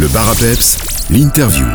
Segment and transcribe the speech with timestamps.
[0.00, 1.66] Le bar à peps, l'interview.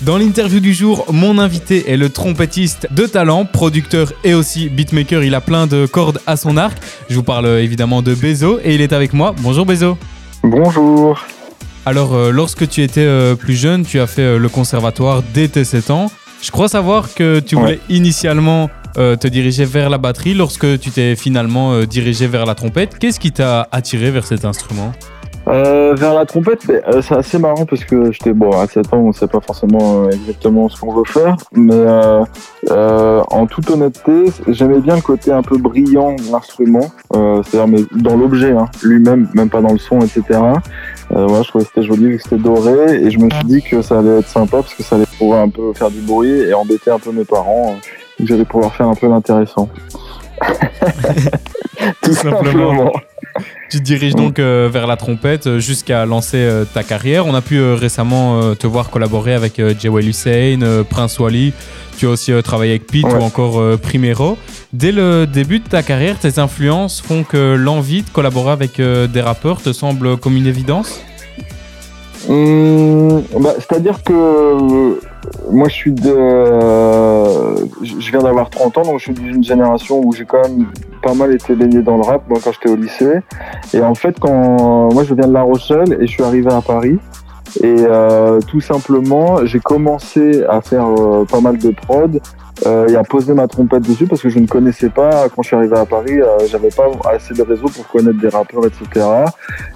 [0.00, 5.22] Dans l'interview du jour, mon invité est le trompettiste de talent, producteur et aussi beatmaker.
[5.22, 6.78] Il a plein de cordes à son arc.
[7.10, 9.34] Je vous parle évidemment de Bezo et il est avec moi.
[9.42, 9.98] Bonjour Bezo.
[10.42, 11.26] Bonjour.
[11.84, 15.48] Alors, euh, lorsque tu étais euh, plus jeune, tu as fait euh, le conservatoire dès
[15.48, 16.10] tes 7 ans.
[16.40, 20.90] Je crois savoir que tu voulais initialement euh, te diriger vers la batterie lorsque tu
[20.90, 22.98] t'es finalement euh, dirigé vers la trompette.
[22.98, 24.92] Qu'est-ce qui t'a attiré vers cet instrument?
[25.48, 28.98] Euh, vers la trompette, euh, c'est assez marrant parce que j'étais bon à 7 ans,
[28.98, 32.22] on sait pas forcément euh, exactement ce qu'on veut faire, mais euh,
[32.70, 37.80] euh, en toute honnêteté, j'aimais bien le côté un peu brillant de l'instrument, c'est-à-dire mais
[38.00, 40.22] dans l'objet hein, lui-même, même pas dans le son, etc.
[41.08, 43.82] Voilà, je trouvais que c'était joli, que c'était doré, et je me suis dit que
[43.82, 46.54] ça allait être sympa parce que ça allait pouvoir un peu faire du bruit et
[46.54, 47.74] embêter un peu mes parents,
[48.18, 49.68] que j'allais pouvoir faire un peu l'intéressant.
[52.02, 52.92] Tout simplement.
[53.70, 57.26] Tu te diriges donc euh, vers la trompette euh, jusqu'à lancer euh, ta carrière.
[57.26, 61.52] On a pu euh, récemment te voir collaborer avec Jawel Hussein, Prince Wally.
[61.96, 63.14] Tu as aussi travaillé avec Pete Ouais.
[63.14, 64.36] ou encore Primero.
[64.72, 69.20] Dès le début de ta carrière, tes influences font que l'envie de collaborer avec des
[69.20, 71.00] rappeurs te semble comme une évidence?
[72.30, 75.00] Hum, bah, C'est-à-dire que euh,
[75.50, 76.14] moi je suis de.
[76.14, 80.40] euh, je je viens d'avoir 30 ans, donc je suis d'une génération où j'ai quand
[80.42, 80.68] même
[81.02, 83.18] pas mal été baigné dans le rap moi, quand j'étais au lycée.
[83.74, 86.60] Et en fait, quand moi je viens de La Rochelle et je suis arrivé à
[86.60, 86.98] Paris.
[87.62, 92.20] Et euh, tout simplement, j'ai commencé à faire euh, pas mal de prod
[92.66, 95.48] euh, et à poser ma trompette dessus parce que je ne connaissais pas, quand je
[95.48, 99.06] suis arrivé à Paris, euh, j'avais pas assez de réseau pour connaître des rappeurs, etc.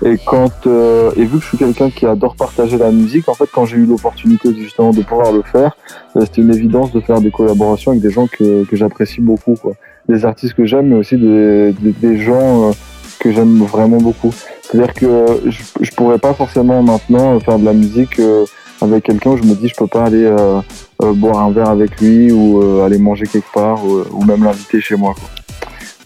[0.05, 3.35] Et quand euh, et vu que je suis quelqu'un qui adore partager la musique, en
[3.35, 5.77] fait, quand j'ai eu l'opportunité justement de pouvoir le faire,
[6.17, 9.55] euh, c'était une évidence de faire des collaborations avec des gens que, que j'apprécie beaucoup,
[9.55, 9.73] quoi.
[10.09, 12.73] Des artistes que j'aime, mais aussi des, des, gens
[13.19, 14.35] que j'aime vraiment beaucoup.
[14.65, 18.47] C'est-à-dire que euh, je, pourrais pas forcément maintenant faire de la musique euh,
[18.81, 20.61] avec quelqu'un où je me dis je peux pas aller euh,
[21.01, 25.15] boire un verre avec lui ou aller manger quelque part ou, même l'inviter chez moi.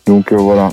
[0.07, 0.71] Donc voilà.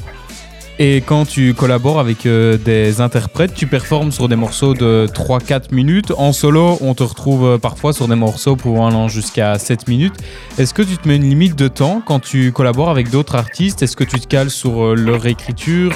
[0.78, 5.74] Et quand tu collabores avec euh, des interprètes, tu performes sur des morceaux de 3-4
[5.74, 6.12] minutes.
[6.18, 10.16] En solo, on te retrouve euh, parfois sur des morceaux pouvant allant jusqu'à 7 minutes.
[10.58, 13.84] Est-ce que tu te mets une limite de temps quand tu collabores avec d'autres artistes?
[13.84, 15.94] Est-ce que tu te cales sur euh, leur écriture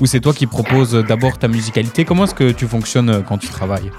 [0.00, 2.04] ou c'est toi qui proposes d'abord ta musicalité?
[2.04, 3.90] Comment est-ce que tu fonctionnes quand tu travailles?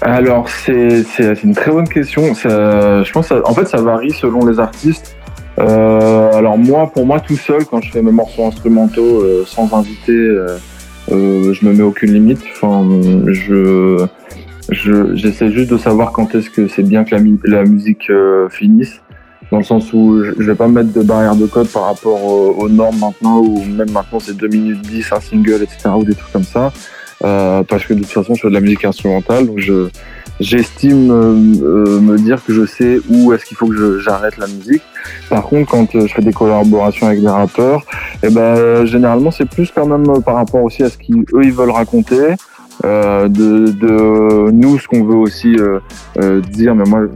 [0.00, 1.04] Alors c'est
[1.42, 2.34] une très bonne question.
[2.34, 5.15] Je pense en fait ça varie selon les artistes.
[5.58, 9.72] Euh, alors moi pour moi tout seul quand je fais mes morceaux instrumentaux euh, sans
[9.72, 10.58] invité, euh,
[11.10, 12.42] euh, je me mets aucune limite.
[12.52, 12.86] Enfin
[13.26, 14.06] je
[14.70, 18.48] je j'essaie juste de savoir quand est-ce que c'est bien que la, la musique euh,
[18.48, 19.00] finisse.
[19.52, 22.24] Dans le sens où je, je vais pas mettre de barrière de code par rapport
[22.24, 25.90] aux, aux normes maintenant, ou même maintenant c'est 2 minutes 10, un single, etc.
[25.96, 26.72] ou des trucs comme ça.
[27.24, 29.88] Euh, parce que de toute façon je fais de la musique instrumentale, donc je,
[30.40, 34.46] j'estime euh, euh, me dire que je sais où est-ce qu'il faut que j'arrête la
[34.46, 34.82] musique.
[35.28, 37.82] Par contre, quand euh, je fais des collaborations avec des rappeurs,
[38.22, 41.52] eh ben, euh, généralement, c'est plus quand même par rapport aussi à ce qu'eux ils
[41.52, 42.34] veulent raconter.
[42.84, 45.80] Euh, de, de nous ce qu'on veut aussi euh,
[46.18, 47.06] euh, dire mais moi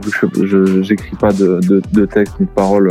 [0.41, 2.89] je j'écris pas de, de, de texte ni de paroles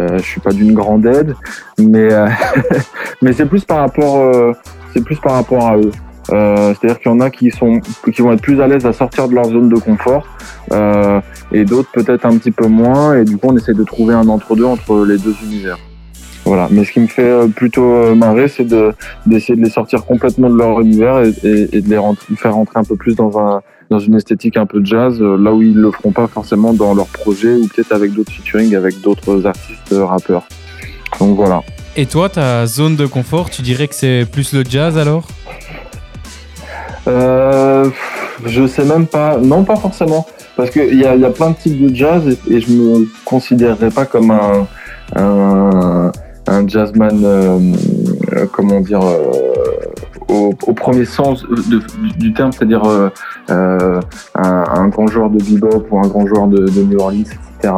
[0.00, 1.36] euh, je suis pas d'une grande aide
[1.78, 2.08] mais
[3.22, 4.28] mais c'est plus par rapport
[4.92, 5.92] c'est plus par rapport à eux
[6.30, 7.80] euh, c'est-à-dire qu'il y en a qui sont
[8.12, 10.26] qui vont être plus à l'aise à sortir de leur zone de confort
[10.72, 11.20] euh,
[11.52, 14.28] et d'autres peut-être un petit peu moins et du coup on essaie de trouver un
[14.28, 15.78] entre-deux entre les deux univers.
[16.46, 18.92] Voilà, mais ce qui me fait euh, plutôt euh, marrer, c'est de
[19.24, 22.54] d'essayer de les sortir complètement de leur univers et, et, et de les rentrer- faire
[22.54, 25.62] rentrer un peu plus dans un dans une esthétique un peu jazz, euh, là où
[25.62, 29.46] ils le feront pas forcément dans leur projet ou peut-être avec d'autres featuring avec d'autres
[29.46, 30.46] artistes rappeurs.
[31.20, 31.62] Donc voilà.
[31.96, 35.28] Et toi, ta zone de confort, tu dirais que c'est plus le jazz alors?
[37.06, 37.88] Euh,
[38.46, 39.38] je sais même pas.
[39.38, 40.26] Non, pas forcément.
[40.56, 43.90] Parce qu'il y a, y a plein de types de jazz et, je me considérerais
[43.90, 44.66] pas comme un,
[45.16, 46.12] un,
[46.46, 47.58] un jazzman, euh,
[48.32, 49.32] euh, comment dire, euh,
[50.28, 51.44] au, au premier sens
[52.18, 54.00] du, terme, c'est-à-dire euh,
[54.34, 57.74] un, un grand joueur de bebop ou un grand joueur de, de New Orleans, etc.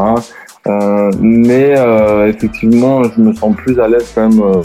[0.68, 4.62] Euh, mais euh, effectivement, je me sens plus à l'aise quand même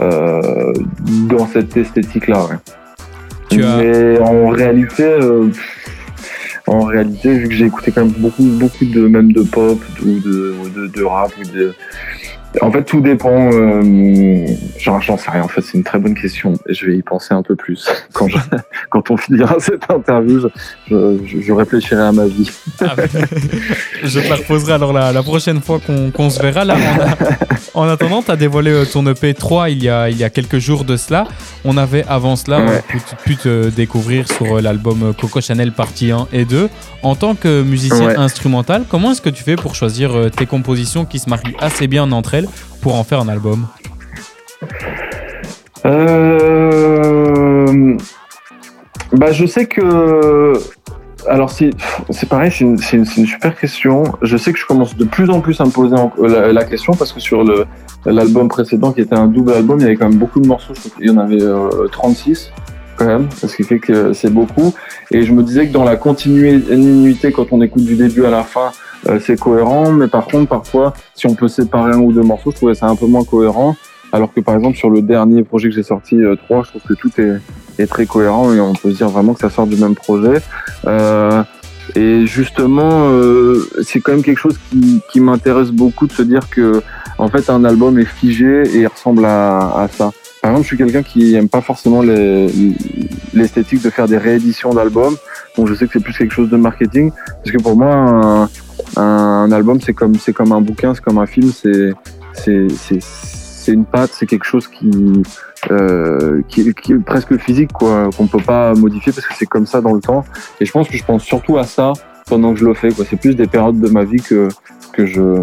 [0.00, 0.72] euh,
[1.28, 2.44] dans cette esthétique-là.
[2.44, 2.56] Ouais.
[3.52, 5.50] Mais en réalité, euh,
[6.66, 10.54] en réalité, vu que j'ai écouté quand même beaucoup, beaucoup de même de pop de,
[10.62, 11.74] ou de, de rap ou de,
[12.62, 13.50] En fait, tout dépend.
[13.52, 14.46] Euh,
[14.78, 15.42] genre, j'en sais rien.
[15.42, 16.54] En fait, c'est une très bonne question.
[16.68, 18.38] Je vais y penser un peu plus quand, je,
[18.90, 20.48] quand on finira cette interview.
[20.90, 22.50] Je, je, réfléchirai à ma vie.
[22.80, 22.94] Ah,
[24.02, 25.78] je te la reposerai alors la, la prochaine fois
[26.14, 26.64] qu'on se verra.
[26.64, 26.76] Là,
[27.74, 30.30] en attendant, tu as dévoilé euh, ton EP 3 il y, a, il y a
[30.30, 31.26] quelques jours de cela.
[31.64, 32.64] On avait avant cela
[33.24, 36.70] pu, te découvrir sur euh, l'album Coco Chanel partie 1 et 2.
[37.02, 41.20] En tant que musicien instrumental, comment est-ce que tu fais pour choisir tes compositions qui
[41.20, 42.34] se marient assez bien entre
[42.80, 43.66] pour en faire un album
[45.86, 47.96] euh...
[49.12, 50.54] bah, Je sais que.
[51.28, 51.70] Alors, c'est
[52.28, 54.04] pareil, c'est une, une, super question.
[54.22, 55.96] Je sais que je commence de plus en plus à me poser
[56.52, 57.44] la, question parce que sur
[58.06, 60.74] l'album précédent, qui était un double album, il y avait quand même beaucoup de morceaux.
[61.00, 61.42] il y en avait
[61.90, 62.60] 36 euh,
[62.96, 64.74] quand même, ce qui fait que c'est beaucoup.
[65.10, 68.42] Et je me disais que dans la continuité, quand on écoute du début à la
[68.42, 68.72] fin,
[69.08, 72.50] euh, c'est cohérent, mais par contre, parfois, si on peut séparer un ou deux morceaux,
[72.50, 73.76] je trouvais ça un peu moins cohérent.
[74.12, 76.82] Alors que par exemple, sur le dernier projet que j'ai sorti, 3, euh, je trouve
[76.82, 79.76] que tout est, très cohérent et on peut se dire vraiment que ça sort du
[79.76, 80.40] même projet.
[80.86, 81.42] Euh,
[81.94, 83.10] et justement,
[83.82, 84.58] c'est quand même quelque chose
[85.10, 86.82] qui, m'intéresse beaucoup de se dire que,
[87.16, 90.10] en fait, un album est figé et il ressemble à, ça.
[90.42, 92.02] Par exemple, je suis quelqu'un qui aime pas forcément
[93.32, 95.16] l'esthétique de faire des rééditions d'albums.
[95.56, 97.10] Donc, je sais que c'est plus quelque chose de marketing,
[97.42, 98.48] parce que pour moi,
[98.96, 101.92] un album, c'est comme, c'est comme un bouquin, c'est comme un film, c'est,
[102.32, 105.22] c'est, c'est, c'est une patte, c'est quelque chose qui,
[105.70, 109.66] euh, qui, qui, est presque physique, quoi, qu'on peut pas modifier parce que c'est comme
[109.66, 110.24] ça dans le temps.
[110.60, 111.92] Et je pense que je pense surtout à ça
[112.26, 113.04] pendant que je le fais, quoi.
[113.08, 114.48] C'est plus des périodes de ma vie que,
[114.92, 115.42] que je,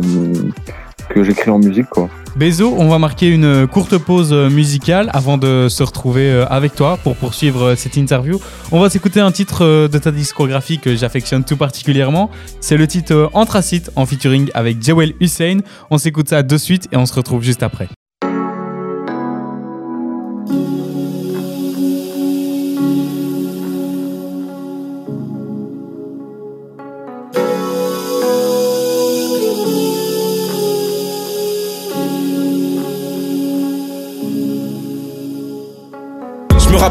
[1.15, 2.09] que j'écris en musique, quoi.
[2.35, 6.99] Bézo, on va marquer une courte pause musicale avant de se retrouver euh, avec toi
[7.01, 8.41] pour poursuivre euh, cette interview.
[8.73, 12.29] On va s'écouter un titre euh, de ta discographie que j'affectionne tout particulièrement.
[12.59, 15.59] C'est le titre Anthracite en featuring avec Jawel Hussein.
[15.89, 17.87] On s'écoute ça de suite et on se retrouve juste après.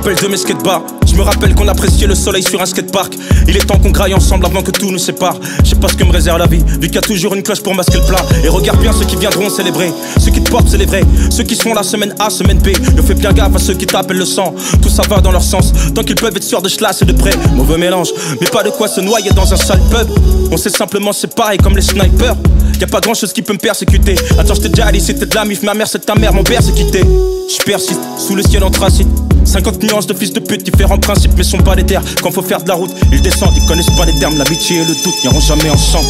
[0.05, 0.83] Rappelle de mes skatebars.
[1.07, 3.15] Je me rappelle qu'on appréciait le soleil sur un skatepark.
[3.49, 5.39] Il est temps qu'on graille ensemble avant que tout nous sépare.
[5.63, 7.43] Je sais pas ce que me réserve la vie, vu qu'il y a toujours une
[7.43, 8.21] cloche pour masquer le plat.
[8.45, 9.91] Et regarde bien ceux qui viendront célébrer.
[10.19, 11.05] Ceux qui te portent, c'est vrais.
[11.31, 12.69] Ceux qui sont la semaine A, semaine B.
[12.95, 14.55] Ne fais bien gaffe à ceux qui t'appellent le sang.
[14.83, 15.73] Tout ça va dans leur sens.
[15.95, 17.33] Tant qu'ils peuvent être sûrs de schlass et de près.
[17.55, 18.09] Mauvais mélange,
[18.43, 20.09] mais pas de quoi se noyer dans un sale pub.
[20.51, 22.37] On sait simplement séparer comme les snipers.
[22.79, 24.17] Y a pas grand chose qui peut me persécuter.
[24.39, 25.63] Attends, je t'ai déjà dit, c'était de la mif.
[25.63, 27.01] Ma mère, c'est ta mère, mon père, c'est quitté.
[27.01, 29.09] Je persiste sous le ciel anthracite.
[29.55, 32.03] 50 nuances de fils de pute, différents principes, mais sont pas les terres.
[32.21, 34.37] Quand faut faire de la route, ils descendent, ils connaissent pas les termes.
[34.37, 36.09] L'amitié et le doute n'iront jamais ensemble.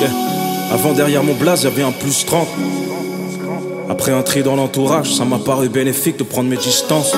[0.00, 0.08] Yeah.
[0.72, 2.48] Avant, derrière mon blaze, y'avait un plus 30.
[3.90, 7.12] Après un tri dans l'entourage, ça m'a paru bénéfique de prendre mes distances.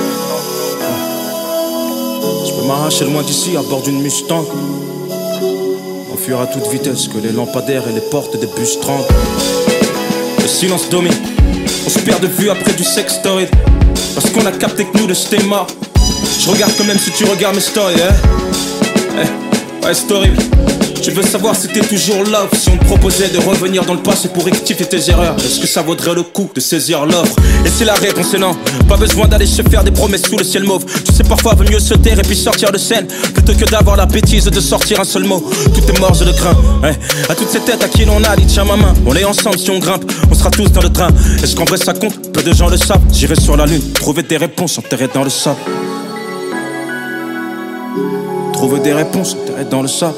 [2.44, 4.44] Je peux m'arracher loin d'ici à bord d'une Mustang.
[6.12, 9.00] Enfuir à toute vitesse que les lampadaires et les portes des bus 30.
[10.42, 11.14] Le silence domine.
[11.86, 13.46] On se perd de vue après du sex story.
[14.14, 15.66] Parce qu'on a capté que nous de c'était mort.
[16.40, 18.14] Je regarde quand même si tu regardes mes stories, hein.
[19.20, 20.30] Eh, ouais, story.
[21.08, 24.02] Tu veux savoir si t'es toujours love Si on te proposait de revenir dans le
[24.02, 25.36] passé pour rectifier tes erreurs.
[25.38, 27.34] Est-ce que ça vaudrait le coup de saisir l'offre?
[27.64, 28.54] Et si la réponse est non?
[28.86, 30.84] Pas besoin d'aller se faire des promesses sous le ciel mauve.
[31.06, 33.96] Tu sais parfois vaut mieux se taire et puis sortir de scène Plutôt que d'avoir
[33.96, 35.42] la bêtise de sortir un seul mot.
[35.72, 36.98] Tout est mort je le crains ouais.
[37.30, 39.58] À toutes ces têtes à qui l'on a dit tiens ma main On est ensemble
[39.58, 40.04] si on grimpe.
[40.30, 41.08] On sera tous dans le train.
[41.42, 42.32] Est-ce qu'en vrai ça compte?
[42.34, 43.00] Peu de gens le savent.
[43.14, 45.56] J'irai sur la lune Trouver des réponses enterrées dans le sable.
[48.52, 50.14] Trouver des réponses enterrées dans le sable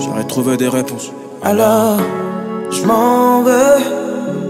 [0.00, 1.10] J'aurais trouvé des réponses.
[1.42, 1.98] Alors,
[2.70, 3.78] je m'en vais.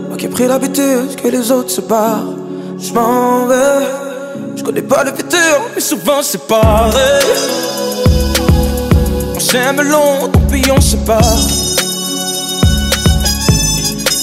[0.09, 2.35] Moi qui ai pris l'habitude que les autres se barrent.
[2.79, 3.87] Je m'en vais.
[4.57, 7.25] Je connais pas le futur, mais souvent c'est pareil.
[9.37, 11.21] On s'aime longtemps, puis on se part.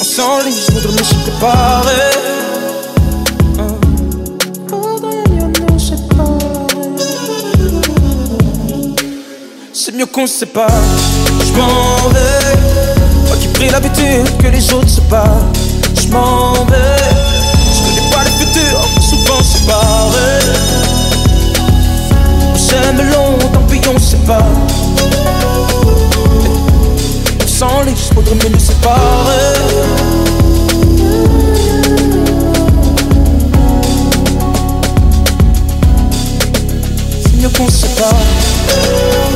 [0.02, 2.33] On s'enlise, voudrais me séparer.
[9.94, 10.70] C'est mieux qu'on se sépare.
[11.46, 15.52] Je m'en vais, moi qui pris l'habitude que les autres se parlent.
[16.02, 16.98] Je m'en vais,
[17.74, 20.40] je connais pas le futur, souvent séparés.
[22.54, 24.44] On s'aime longtemps puis on se sépare.
[27.46, 29.54] Sans les, faudrait mieux nous séparer.
[37.56, 39.33] Qu'on se sépare.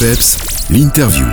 [0.00, 1.26] PEPS, l'interview.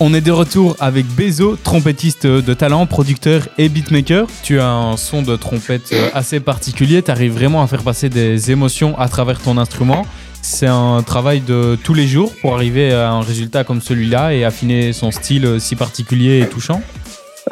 [0.00, 4.26] On est de retour avec Bezo, trompettiste de talent, producteur et beatmaker.
[4.42, 8.50] Tu as un son de trompette assez particulier, tu arrives vraiment à faire passer des
[8.50, 10.06] émotions à travers ton instrument.
[10.42, 14.44] C'est un travail de tous les jours pour arriver à un résultat comme celui-là et
[14.44, 16.82] affiner son style si particulier et touchant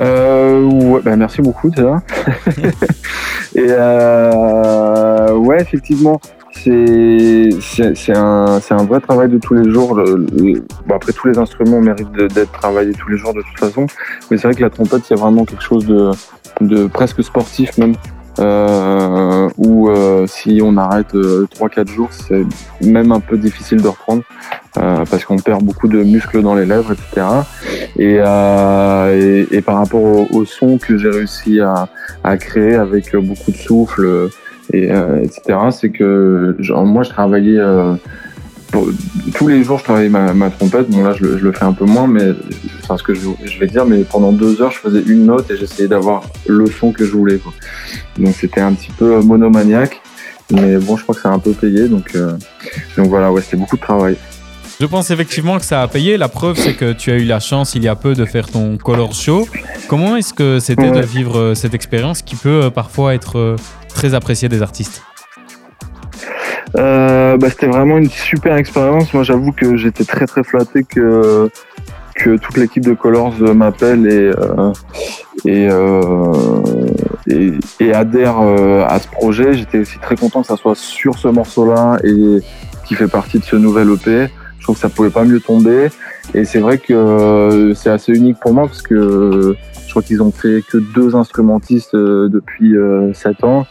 [0.01, 2.01] euh, ouais, bah merci beaucoup déjà.
[3.57, 6.21] et euh, ouais, effectivement,
[6.52, 9.95] c'est un, un vrai travail de tous les jours.
[9.95, 13.87] bon, après, tous les instruments méritent d'être travaillés tous les jours de toute façon.
[14.30, 16.11] Mais c'est vrai que la trompette, c'est vraiment quelque chose de,
[16.61, 17.95] de presque sportif même.
[18.38, 22.45] Euh, où euh, si on arrête euh, 3-4 jours, c'est
[22.80, 24.23] même un peu difficile de reprendre
[24.78, 27.26] euh, parce qu'on perd beaucoup de muscles dans les lèvres, etc.
[27.99, 31.88] Euh, et, et, par rapport au, au son que j'ai réussi à,
[32.23, 34.30] à, créer avec beaucoup de souffle
[34.73, 35.59] et euh, etc.
[35.71, 37.95] C'est que genre, moi je travaillais euh,
[38.71, 38.89] pour,
[39.35, 40.89] tous les jours je travaillais ma, ma trompette.
[40.91, 42.33] Bon là je, je, le fais un peu moins, mais
[42.83, 45.50] enfin ce que je, je, vais dire, mais pendant deux heures je faisais une note
[45.50, 47.39] et j'essayais d'avoir le son que je voulais.
[47.39, 47.53] Quoi.
[48.19, 50.00] Donc c'était un petit peu monomaniaque,
[50.53, 51.89] mais bon je crois que ça a un peu payé.
[51.89, 52.33] Donc euh,
[52.97, 54.17] donc voilà ouais c'était beaucoup de travail.
[54.81, 56.17] Je pense effectivement que ça a payé.
[56.17, 58.49] La preuve, c'est que tu as eu la chance il y a peu de faire
[58.49, 59.47] ton Color Show.
[59.89, 63.57] Comment est-ce que c'était de vivre cette expérience qui peut parfois être
[63.94, 65.02] très appréciée des artistes
[66.76, 69.12] euh, bah, C'était vraiment une super expérience.
[69.12, 71.50] Moi, j'avoue que j'étais très très flatté que
[72.16, 74.73] que toute l'équipe de Colors m'appelle euh,
[75.47, 76.32] et, euh,
[77.26, 79.54] et, et, adhère à ce projet.
[79.54, 82.40] J'étais aussi très content que ça soit sur ce morceau-là et
[82.85, 84.28] qui fait partie de ce nouvel EP.
[84.61, 85.88] Je trouve que ça pouvait pas mieux tomber.
[86.35, 89.57] Et c'est vrai que c'est assez unique pour moi parce que
[89.90, 93.67] je crois qu'ils ont fait que deux instrumentistes euh, depuis euh, 7 ans.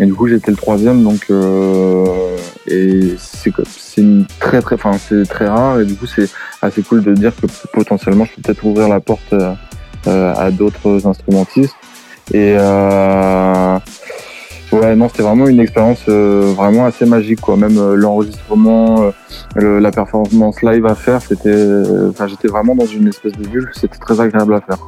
[0.00, 1.04] Et du coup, j'étais le troisième.
[1.04, 3.52] Donc, euh, et c'est
[3.98, 5.78] une très très, enfin, c'est très rare.
[5.78, 6.28] Et du coup, c'est
[6.60, 11.06] assez cool de dire que potentiellement, je peux peut-être ouvrir la porte euh, à d'autres
[11.06, 11.76] instrumentistes.
[12.34, 12.56] Et
[14.72, 17.56] Ouais, non, c'était vraiment une expérience euh, vraiment assez magique, quoi.
[17.56, 19.10] Même euh, l'enregistrement,
[19.56, 23.70] euh, la performance live à faire, c'était, enfin, j'étais vraiment dans une espèce de bulle.
[23.74, 24.78] C'était très agréable à faire.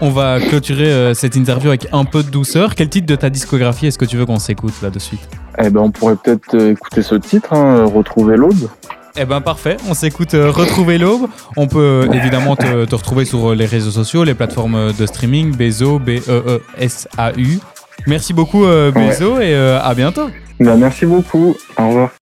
[0.00, 2.74] On va clôturer cette interview avec un peu de douceur.
[2.74, 5.26] Quel titre de ta discographie est-ce que tu veux qu'on s'écoute là de suite?
[5.58, 8.68] Eh ben, on pourrait peut-être écouter ce titre, hein, Retrouver l'aube.
[9.14, 11.28] Eh ben parfait, on s'écoute euh, Retrouver l'aube.
[11.58, 15.54] On peut euh, évidemment te, te, retrouver sur les réseaux sociaux, les plateformes de streaming,
[15.54, 17.58] Bezo, B-E-E-S-A-U.
[18.06, 19.50] Merci beaucoup euh, Bezo ouais.
[19.50, 20.28] et euh, à bientôt.
[20.60, 21.56] Bah, merci beaucoup.
[21.78, 22.21] Au revoir.